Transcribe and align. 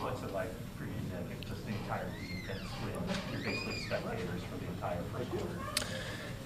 What's 0.00 0.22
it 0.22 0.32
like 0.32 0.50
for 0.76 0.84
you, 0.84 0.90
Nick, 1.10 1.38
if 1.40 1.48
just 1.48 1.66
the 1.66 1.72
entire 1.72 2.06
defense 2.06 2.70
when 2.80 2.92
you're 3.32 3.44
basically 3.44 3.80
spectators 3.80 4.42
for 4.50 4.58
the 4.58 4.70
entire 4.72 5.02
first 5.12 5.30
quarter? 5.30 5.58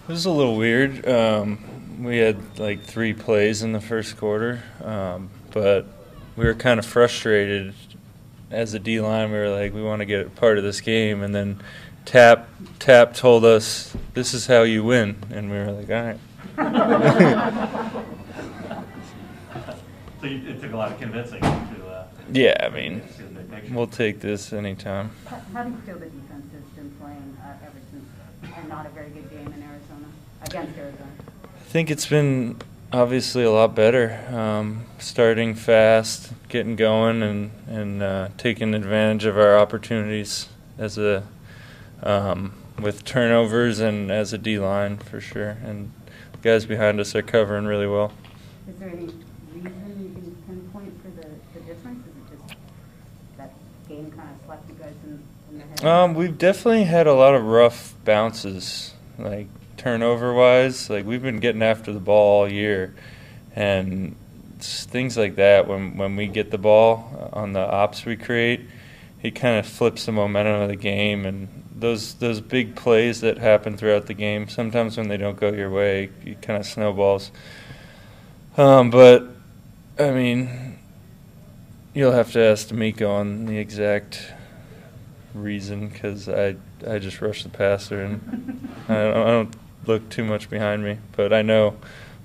It 0.09 0.13
was 0.13 0.25
a 0.27 0.31
little 0.31 0.57
weird. 0.57 1.07
Um, 1.07 2.03
we 2.03 2.19
had 2.19 2.59
like 2.59 2.83
three 2.83 3.13
plays 3.13 3.63
in 3.63 3.73
the 3.73 3.81
first 3.81 4.17
quarter, 4.17 4.63
um, 4.83 5.31
but 5.53 5.87
we 6.37 6.45
were 6.45 6.55
kind 6.55 6.79
of 6.79 6.87
frustrated 6.87 7.75
as 8.51 8.75
a 8.75 8.79
D 8.79 9.01
line. 9.01 9.31
We 9.31 9.39
were 9.39 9.51
like, 9.51 9.73
we 9.75 9.83
want 9.83 10.01
to 10.01 10.07
get 10.07 10.27
a 10.27 10.31
part 10.31 10.59
of 10.59 10.65
this 10.65 10.81
game, 10.81 11.23
and 11.23 11.35
then 11.35 11.61
Tap 12.05 12.49
Tap 12.79 13.15
told 13.15 13.45
us 13.45 13.95
this 14.15 14.35
is 14.35 14.47
how 14.47 14.63
you 14.63 14.83
win, 14.83 15.17
and 15.31 15.51
we 15.51 15.59
were 15.59 15.73
like, 15.73 15.91
all 15.91 16.17
right. 16.57 18.05
So 20.21 20.27
you- 20.27 20.49
it 20.49 20.61
took 20.61 20.73
a 20.73 20.77
lot 20.77 20.93
of 20.93 21.01
convincing 21.01 21.41
to, 21.41 21.47
uh, 21.89 22.05
yeah, 22.33 22.55
I 22.61 22.69
mean, 22.69 23.03
see 23.17 23.23
the 23.23 23.41
big 23.41 23.51
picture. 23.51 23.75
we'll 23.75 23.87
take 23.87 24.21
this 24.21 24.53
anytime. 24.53 25.11
How 25.27 25.41
how 25.55 25.63
do 25.65 25.71
you 25.71 25.77
feel 25.87 25.95
the 25.99 26.07
defense 26.07 26.47
has 26.53 26.63
been 26.77 26.91
playing 27.01 27.37
uh, 27.43 27.53
ever 27.65 27.79
since, 27.91 28.55
and 28.59 28.69
not 28.69 28.85
a 28.87 28.91
very 28.91 29.09
good 29.11 29.31
game 29.31 29.47
in 29.47 29.63
Arizona, 29.63 30.07
against 30.45 30.79
Arizona? 30.79 31.11
I 31.45 31.73
think 31.73 31.91
it's 31.91 32.07
been 32.07 32.57
obviously 32.93 33.45
a 33.45 33.51
lot 33.51 33.75
better. 33.75 34.21
Um, 34.31 34.85
starting 34.99 35.55
fast, 35.55 36.33
getting 36.49 36.77
going, 36.77 37.23
and 37.23 37.51
and 37.69 38.03
uh, 38.03 38.29
taking 38.37 38.75
advantage 38.75 39.25
of 39.25 39.39
our 39.39 39.59
opportunities 39.59 40.49
as 40.77 40.99
a 40.99 41.23
um, 42.03 42.53
with 42.79 43.05
turnovers 43.05 43.81
and 43.81 44.11
as 44.11 44.33
a 44.35 44.39
D 44.39 44.59
line 44.59 44.99
for 44.99 45.21
sure. 45.21 45.57
And 45.65 45.93
the 46.33 46.39
guys 46.43 46.67
behind 46.67 47.01
us 47.01 47.15
are 47.15 47.23
covering 47.23 47.65
really 47.65 47.87
well. 47.87 48.13
Is 48.69 48.77
there 48.79 48.89
any 48.89 49.07
reason 49.07 49.15
you 49.53 49.63
can 50.15 50.37
pinpoint 50.49 50.95
for 51.03 51.09
the, 51.11 51.27
the 51.55 51.61
difference? 51.67 52.07
Is 52.07 52.15
it 52.17 52.39
just 52.49 52.57
that 53.37 53.53
game 53.91 54.11
kind 54.11 54.29
of 54.31 54.47
slapped 54.47 54.69
you 54.69 54.77
guys 54.77 54.95
in, 55.05 55.23
in 55.51 55.59
the 55.59 55.65
head? 55.65 55.85
Um, 55.85 56.15
we've 56.15 56.39
definitely 56.39 56.85
had 56.85 57.07
a 57.07 57.15
lot 57.15 57.35
of 57.35 57.45
rough 57.45 57.95
bounces, 58.05 58.95
like 59.19 59.49
turnover 59.77 60.33
wise. 60.33 60.89
Like 60.89 61.05
we've 61.05 61.23
been 61.23 61.41
getting 61.41 61.63
after 61.63 61.93
the 61.93 62.01
ball 62.01 62.43
all 62.43 62.51
year, 62.51 62.95
and 63.55 64.17
things 64.61 65.17
like 65.17 65.37
that. 65.37 65.67
When 65.67 65.97
when 65.97 66.17
we 66.17 66.27
get 66.29 66.51
the 66.51 66.59
ball 66.59 67.31
on 67.33 67.53
the 67.53 67.61
ops 67.61 68.05
we 68.05 68.17
create, 68.17 68.61
it 69.23 69.33
kind 69.33 69.59
of 69.59 69.67
flips 69.67 70.07
the 70.07 70.13
momentum 70.13 70.63
of 70.63 70.69
the 70.69 70.77
game. 70.77 71.27
And 71.27 71.49
those 71.75 72.15
those 72.15 72.41
big 72.41 72.77
plays 72.77 73.21
that 73.23 73.39
happen 73.39 73.77
throughout 73.77 74.07
the 74.07 74.15
game, 74.15 74.49
sometimes 74.49 74.97
when 74.97 75.09
they 75.09 75.17
don't 75.17 75.39
go 75.39 75.53
your 75.53 75.71
way, 75.71 76.11
it 76.25 76.43
kind 76.43 76.61
of 76.61 76.67
snowballs. 76.67 77.33
Um, 78.57 78.91
but 78.91 79.29
I 79.99 80.11
mean, 80.11 80.70
you'll 81.95 82.13
have 82.13 82.33
to 82.33 82.41
ask 82.41 82.69
DeMeco 82.69 83.09
on 83.09 83.47
the 83.47 83.59
exact 83.59 84.33
reason 85.35 85.89
because 85.89 86.29
I 86.29 86.57
I 86.87 86.99
just 86.99 87.21
rush 87.21 87.43
the 87.43 87.49
passer 87.49 88.03
and 88.03 88.69
I 88.89 88.95
don't, 88.95 89.17
I 89.17 89.31
don't 89.31 89.57
look 89.87 90.09
too 90.09 90.25
much 90.25 90.51
behind 90.51 90.83
me. 90.83 90.99
But 91.17 91.33
I 91.33 91.43
know 91.43 91.77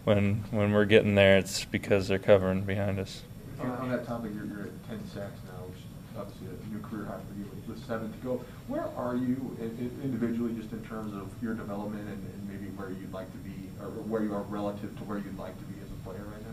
when 0.04 0.44
when 0.52 0.72
we're 0.72 0.86
getting 0.86 1.16
there, 1.16 1.38
it's 1.38 1.66
because 1.66 2.08
they're 2.08 2.20
covering 2.20 2.62
behind 2.62 3.00
us. 3.00 3.24
On, 3.60 3.72
on 3.72 3.90
that 3.90 4.06
topic, 4.06 4.32
you're, 4.36 4.46
you're 4.46 4.64
at 4.64 4.88
ten 4.88 5.00
sacks 5.08 5.40
now, 5.46 5.66
which 5.68 5.80
is 5.80 6.18
obviously 6.18 6.48
a 6.48 6.74
new 6.74 6.82
career 6.82 7.06
high 7.06 7.20
for 7.28 7.40
you 7.40 7.46
with, 7.46 7.68
with 7.68 7.88
seven 7.88 8.12
to 8.12 8.18
go. 8.20 8.42
Where 8.68 8.88
are 8.98 9.16
you 9.16 9.56
in, 9.60 9.70
in- 9.80 10.00
individually, 10.04 10.54
just 10.54 10.72
in 10.72 10.84
terms 10.86 11.14
of 11.14 11.32
your 11.42 11.54
development 11.54 12.08
and, 12.08 12.18
and 12.18 12.50
maybe 12.50 12.72
where 12.76 12.90
you'd 12.90 13.14
like 13.14 13.32
to 13.32 13.38
be, 13.38 13.70
or 13.82 13.88
where 13.90 14.24
you 14.24 14.34
are 14.34 14.42
relative 14.44 14.96
to 14.98 15.04
where 15.06 15.18
you'd 15.18 15.38
like 15.38 15.58
to 15.58 15.66
be 15.66 15.76
as 15.84 15.90
a 15.92 16.04
player 16.04 16.26
right 16.26 16.44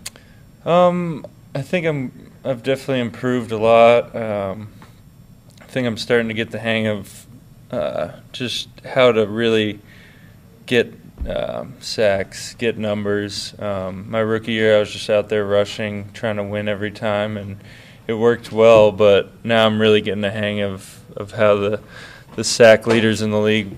now? 0.65 0.71
Um, 0.71 1.27
I 1.55 1.61
think 1.61 1.87
I'm 1.87 2.33
I've 2.45 2.63
definitely 2.63 3.01
improved 3.01 3.53
a 3.53 3.59
lot. 3.59 4.17
Um, 4.17 4.69
I 5.61 5.65
think 5.65 5.87
I'm 5.87 5.99
starting 5.99 6.29
to 6.29 6.35
get 6.35 6.51
the 6.51 6.59
hang 6.59 6.87
of 6.87 7.27
uh, 7.71 8.13
just 8.33 8.69
how 8.85 9.13
to 9.13 9.27
really 9.27 9.81
get 10.65 10.95
um, 11.29 11.75
sacks, 11.81 12.55
get 12.55 12.79
numbers. 12.79 13.55
Um, 13.59 14.11
my 14.11 14.21
rookie 14.21 14.53
year, 14.53 14.77
I 14.77 14.81
was 14.81 14.91
just 14.91 15.11
out 15.11 15.29
there 15.29 15.45
rushing, 15.47 16.11
trying 16.13 16.37
to 16.37 16.43
win 16.43 16.69
every 16.69 16.91
time, 16.91 17.37
and 17.37 17.59
it 18.07 18.15
worked 18.15 18.51
well. 18.51 18.91
But 18.91 19.45
now 19.45 19.67
I'm 19.67 19.79
really 19.79 20.01
getting 20.01 20.23
the 20.23 20.31
hang 20.31 20.63
of, 20.63 21.01
of 21.17 21.33
how 21.33 21.57
the 21.57 21.81
the 22.35 22.45
sack 22.45 22.87
leaders 22.87 23.21
in 23.21 23.31
the 23.31 23.41
league 23.41 23.77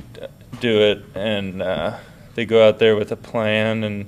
do 0.61 0.81
it, 0.81 1.05
and 1.17 1.61
uh, 1.61 1.99
they 2.37 2.47
go 2.47 2.67
out 2.67 2.79
there 2.79 2.95
with 2.95 3.11
a 3.11 3.17
plan 3.17 3.83
and 3.83 4.07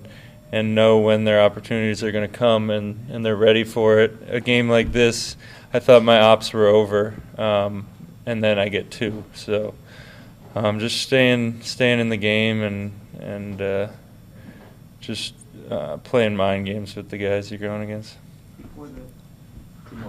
and 0.53 0.75
know 0.75 0.99
when 0.99 1.25
their 1.25 1.41
opportunities 1.41 2.03
are 2.03 2.13
going 2.13 2.31
to 2.31 2.39
come, 2.39 2.71
and, 2.71 3.11
and 3.11 3.25
they're 3.25 3.37
ready 3.37 3.65
for 3.65 3.99
it. 3.99 4.17
A 4.29 4.41
game 4.41 4.69
like 4.69 4.93
this, 4.93 5.37
I 5.73 5.79
thought 5.81 6.03
my 6.03 6.21
ops 6.21 6.53
were 6.53 6.67
over, 6.67 7.15
um, 7.37 7.87
and 8.25 8.43
then 8.43 8.59
I 8.59 8.69
get 8.69 8.91
two. 8.91 9.25
So 9.35 9.75
um, 10.55 10.79
just 10.79 11.03
staying 11.03 11.63
staying 11.63 12.01
in 12.01 12.09
the 12.09 12.17
game 12.17 12.63
and 12.63 12.93
and 13.21 13.61
uh, 13.61 13.89
just 15.01 15.35
uh, 15.71 15.97
playing 15.99 16.37
mind 16.37 16.67
games 16.67 16.97
with 16.97 17.11
the 17.11 17.19
guys 17.19 17.51
you're 17.51 17.61
going 17.61 17.83
against. 17.83 18.17
Before 18.59 18.87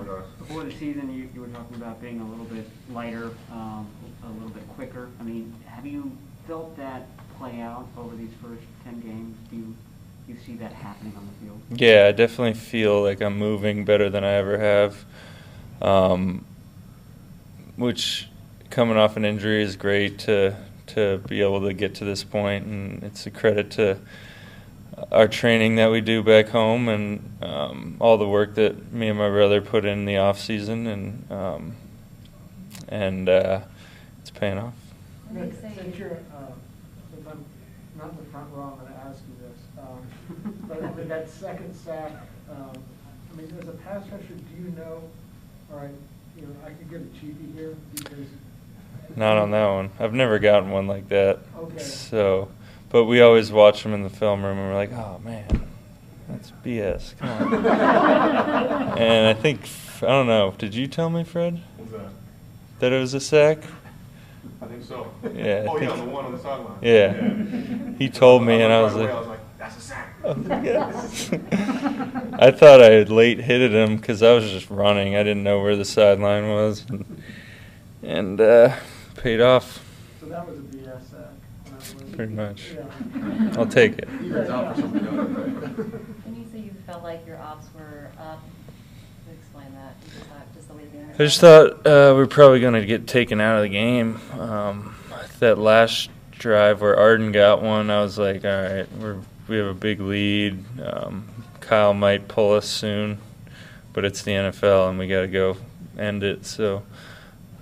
the, 0.03 0.23
before 0.39 0.63
the 0.63 0.71
season, 0.71 1.13
you, 1.13 1.29
you 1.33 1.41
were 1.41 1.47
talking 1.47 1.75
about 1.75 2.01
being 2.01 2.19
a 2.19 2.25
little 2.27 2.45
bit 2.45 2.67
lighter, 2.91 3.31
um, 3.51 3.87
a 4.23 4.29
little 4.29 4.49
bit 4.49 4.67
quicker. 4.69 5.09
I 5.19 5.23
mean, 5.23 5.53
have 5.67 5.85
you 5.85 6.11
felt 6.47 6.75
that 6.77 7.07
play 7.37 7.61
out 7.61 7.87
over 7.97 8.15
these 8.15 8.33
first 8.41 8.63
ten 8.83 8.99
games? 9.01 9.37
Do 9.49 9.55
you, 9.55 9.75
you 10.27 10.35
see 10.45 10.55
that 10.55 10.73
happening 10.73 11.13
on 11.17 11.27
the 11.27 11.45
field? 11.45 11.61
Yeah, 11.81 12.07
I 12.07 12.11
definitely 12.11 12.53
feel 12.53 13.01
like 13.01 13.21
I'm 13.21 13.38
moving 13.38 13.85
better 13.85 14.09
than 14.09 14.23
I 14.23 14.33
ever 14.33 14.57
have. 14.57 15.05
Um, 15.81 16.45
which, 17.75 18.27
coming 18.69 18.97
off 18.97 19.15
an 19.17 19.25
injury, 19.25 19.61
is 19.61 19.75
great 19.75 20.19
to 20.19 20.55
to 20.88 21.17
be 21.27 21.41
able 21.41 21.61
to 21.61 21.73
get 21.73 21.95
to 21.95 22.05
this 22.05 22.23
point, 22.23 22.65
and 22.65 23.03
it's 23.03 23.25
a 23.25 23.31
credit 23.31 23.71
to 23.71 23.99
our 25.11 25.27
training 25.27 25.75
that 25.75 25.91
we 25.91 26.01
do 26.01 26.23
back 26.23 26.49
home 26.49 26.89
and 26.89 27.38
um, 27.44 27.97
all 27.99 28.17
the 28.17 28.27
work 28.27 28.55
that 28.55 28.91
me 28.91 29.09
and 29.09 29.19
my 29.19 29.29
brother 29.29 29.61
put 29.61 29.85
in 29.85 30.05
the 30.05 30.17
off 30.17 30.39
season, 30.39 30.88
and 30.88 31.31
um, 31.31 31.75
and 32.89 33.29
uh, 33.29 33.61
it's 34.19 34.31
paying 34.31 34.57
off. 34.57 34.73
Nick, 35.31 35.51
Nick, 35.51 35.75
since 35.75 35.97
you're, 35.97 36.11
uh, 36.11 36.51
if 37.17 37.27
I'm 37.27 37.45
not 37.97 38.11
in 38.11 38.17
the 38.17 38.23
front 38.31 38.47
row, 38.53 38.73
I'm 38.79 38.85
gonna 38.85 39.09
ask 39.09 39.21
you 39.27 39.35
this. 39.47 39.59
Um, 39.79 40.53
But 40.67 40.83
I 40.83 40.93
mean, 40.93 41.07
that 41.07 41.29
second 41.29 41.73
sack, 41.73 42.11
um, 42.49 42.71
I 43.31 43.35
mean, 43.37 43.53
as 43.59 43.67
a 43.67 43.71
pass 43.71 44.03
rusher, 44.11 44.33
do 44.33 44.63
you 44.63 44.69
know, 44.71 45.01
all 45.71 45.79
right, 45.79 45.89
you 46.35 46.43
know, 46.43 46.49
I 46.65 46.69
could 46.69 46.89
get 46.89 47.01
a 47.01 47.25
cheapie 47.25 47.53
here 47.55 47.75
because. 47.95 48.27
Not 49.15 49.37
on 49.37 49.51
that 49.51 49.67
one. 49.67 49.89
I've 49.99 50.13
never 50.13 50.37
gotten 50.37 50.69
one 50.69 50.85
like 50.87 51.07
that. 51.09 51.39
Okay. 51.57 51.79
So, 51.79 52.49
but 52.89 53.05
we 53.05 53.21
always 53.21 53.51
watch 53.51 53.81
them 53.83 53.93
in 53.93 54.03
the 54.03 54.09
film 54.09 54.43
room, 54.43 54.57
and 54.59 54.67
we're 54.67 54.75
like, 54.75 54.91
"Oh 54.91 55.19
man, 55.23 55.47
that's 56.27 56.51
BS." 56.63 57.17
Come 57.17 57.29
on. 57.29 57.65
and 58.97 59.27
I 59.27 59.33
think 59.33 59.61
I 60.03 60.07
don't 60.07 60.27
know. 60.27 60.53
Did 60.57 60.75
you 60.75 60.87
tell 60.87 61.09
me, 61.09 61.23
Fred, 61.23 61.61
What's 61.77 61.91
that? 61.93 62.09
that 62.79 62.93
it 62.93 62.99
was 62.99 63.13
a 63.13 63.19
sack? 63.21 63.59
I 64.77 64.79
think 64.79 64.89
so. 64.89 65.11
Yeah, 65.33 65.65
Oh, 65.67 65.77
yeah, 65.79 65.95
the 65.95 66.03
one 66.05 66.25
on 66.25 66.31
the 66.33 66.38
sideline. 66.39 66.77
Yeah. 66.81 67.97
He 67.97 68.09
told 68.09 68.43
me, 68.43 68.61
and 68.61 68.71
I 68.71 68.81
was 68.81 68.93
right 68.93 69.09
away, 69.09 69.11
like, 69.11 69.15
I 69.15 69.19
was 69.19 69.27
like, 69.27 69.39
that's 69.57 69.77
a 69.77 69.81
sack. 69.81 70.15
Yes. 70.63 71.29
I 72.39 72.51
thought 72.51 72.81
I 72.81 72.91
had 72.91 73.09
late 73.09 73.39
hitted 73.39 73.73
him 73.73 73.97
because 73.97 74.21
I 74.21 74.33
was 74.33 74.49
just 74.49 74.69
running. 74.69 75.15
I 75.15 75.23
didn't 75.23 75.43
know 75.43 75.61
where 75.61 75.75
the 75.75 75.85
sideline 75.85 76.49
was, 76.49 76.85
and, 76.89 77.23
and 78.03 78.39
uh, 78.39 78.75
paid 79.15 79.41
off. 79.41 79.83
So 80.19 80.27
that 80.27 80.47
was 80.47 80.59
a 80.59 80.61
BS 80.61 81.09
sack. 81.09 81.19
in 81.65 81.73
other 81.73 81.95
words. 82.05 82.15
Pretty 82.15 82.33
much. 82.33 82.71
Yeah. 82.75 83.53
I'll 83.57 83.65
take 83.65 83.97
it. 83.97 84.09
Defense 84.21 84.49
out 84.49 84.75
for 84.75 84.81
something 84.81 85.07
else. 85.07 85.15
When 86.25 86.35
you 86.35 86.45
say 86.51 86.59
you 86.59 86.75
felt 86.85 87.01
like 87.03 87.25
your 87.25 87.38
ops 87.38 87.65
were 87.73 88.09
up, 88.19 88.44
to 89.25 89.33
explain 89.33 89.74
that, 89.74 89.95
you 90.06 90.12
just 90.19 90.25
thought, 90.29 90.53
just 90.53 90.68
the 90.68 90.74
way 90.75 90.76
the 90.76 90.76
I 91.19 91.23
just 91.23 91.41
thought 91.41 91.87
uh, 91.87 92.13
we 92.15 92.21
are 92.21 92.27
probably 92.27 92.59
going 92.59 92.75
to 92.75 92.85
get 92.85 93.07
taken 93.07 93.41
out 93.41 93.57
of 93.57 93.63
the 93.63 93.69
game. 93.69 94.19
Um, 94.39 94.95
that 95.39 95.57
last 95.57 96.11
drive 96.31 96.79
where 96.81 96.95
Arden 96.95 97.31
got 97.31 97.63
one, 97.63 97.89
I 97.89 98.01
was 98.01 98.19
like, 98.19 98.45
all 98.45 98.51
right, 98.51 98.85
we're 98.99 99.17
we 99.47 99.57
have 99.57 99.65
a 99.65 99.73
big 99.73 99.99
lead. 99.99 100.63
Um, 100.79 101.27
Kyle 101.59 101.93
might 101.95 102.27
pull 102.27 102.53
us 102.53 102.67
soon, 102.67 103.17
but 103.93 104.05
it's 104.05 104.21
the 104.21 104.31
NFL 104.31 104.89
and 104.89 104.99
we 104.99 105.07
got 105.07 105.21
to 105.21 105.27
go 105.27 105.57
end 105.97 106.23
it. 106.23 106.45
So 106.45 106.83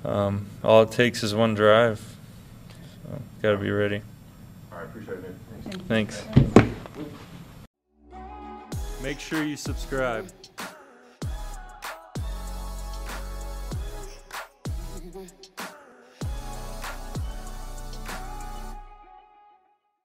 um, 0.03 0.47
all 0.61 0.81
it 0.81 0.91
takes 0.91 1.23
is 1.23 1.33
one 1.33 1.53
drive. 1.53 1.99
So, 3.03 3.21
got 3.41 3.51
to 3.51 3.57
be 3.57 3.71
ready. 3.71 4.01
All 4.71 4.79
right, 4.79 4.83
appreciate 4.85 5.19
it. 5.19 5.35
Thanks. 5.87 6.21
Thanks. 6.23 6.23
Make 9.01 9.19
sure 9.19 9.43
you 9.43 9.55
subscribe. 9.55 10.29
river. 15.15 15.44